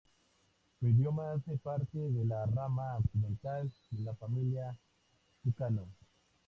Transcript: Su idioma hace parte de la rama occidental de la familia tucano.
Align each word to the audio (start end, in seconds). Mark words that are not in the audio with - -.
Su 0.79 0.87
idioma 0.87 1.33
hace 1.33 1.57
parte 1.59 1.99
de 1.99 2.25
la 2.25 2.43
rama 2.47 2.97
occidental 2.97 3.71
de 3.91 4.01
la 4.01 4.15
familia 4.15 4.75
tucano. 5.43 5.89